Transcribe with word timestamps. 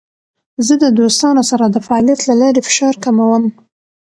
زه 0.65 0.73
د 0.83 0.85
دوستانو 0.99 1.43
سره 1.51 1.65
د 1.69 1.77
فعالیت 1.85 2.21
له 2.29 2.35
لارې 2.41 2.61
فشار 2.67 2.95
کموم. 3.05 3.43